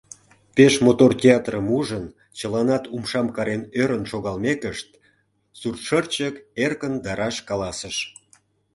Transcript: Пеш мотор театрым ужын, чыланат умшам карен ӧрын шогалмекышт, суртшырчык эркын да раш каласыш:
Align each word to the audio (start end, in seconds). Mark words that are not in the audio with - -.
Пеш 0.55 0.73
мотор 0.85 1.11
театрым 1.21 1.67
ужын, 1.77 2.05
чыланат 2.37 2.83
умшам 2.95 3.27
карен 3.35 3.61
ӧрын 3.81 4.03
шогалмекышт, 4.11 4.89
суртшырчык 5.59 6.35
эркын 6.65 6.93
да 7.03 7.11
раш 7.19 7.35
каласыш: 7.49 7.97